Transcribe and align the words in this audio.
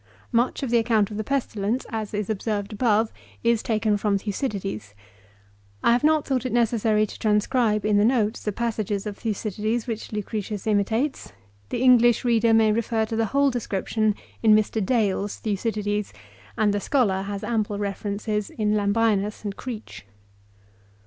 Much 0.31 0.63
of 0.63 0.71
the 0.71 0.79
account 0.79 1.11
of 1.11 1.17
the 1.17 1.23
pestilence, 1.23 1.85
as 1.91 2.11
is 2.11 2.27
observed 2.27 2.73
above, 2.73 3.13
is 3.43 3.61
taken 3.61 3.97
from 3.97 4.17
Thucydides. 4.17 4.95
I 5.83 5.91
have 5.91 6.03
not 6.03 6.25
Uioup^ht 6.25 6.47
it 6.47 6.51
necessary 6.51 7.05
to 7.05 7.19
trans 7.19 7.45
cribe 7.45 7.85
in 7.85 7.97
the 7.97 8.03
notes 8.03 8.41
the 8.41 8.51
passages 8.51 9.05
of 9.05 9.15
Thucydides 9.19 9.85
which 9.85 10.11
Lucretius 10.11 10.65
imi 10.65 10.87
tates; 10.87 11.33
the 11.69 11.83
English 11.83 12.25
reader 12.25 12.51
may 12.51 12.71
refer 12.71 13.05
to 13.05 13.15
the 13.15 13.25
whole 13.27 13.51
description 13.51 14.15
in 14.41 14.55
Mr. 14.55 14.83
Dale's 14.83 15.37
Thucydides; 15.37 16.13
and 16.57 16.73
the 16.73 16.79
scholar 16.79 17.21
has 17.21 17.43
ample 17.43 17.77
references 17.77 18.49
in 18.49 18.73
Lam 18.73 18.93
binus 18.95 19.43
and 19.43 19.55
Creech. 19.55 20.07